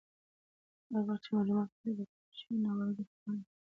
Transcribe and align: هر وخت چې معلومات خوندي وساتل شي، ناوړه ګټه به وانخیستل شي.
هر 0.91 1.01
وخت 1.07 1.21
چې 1.23 1.29
معلومات 1.35 1.69
خوندي 1.77 1.91
وساتل 2.03 2.29
شي، 2.39 2.51
ناوړه 2.63 2.85
ګټه 2.97 3.13
به 3.15 3.23
وانخیستل 3.25 3.49
شي. 3.49 3.57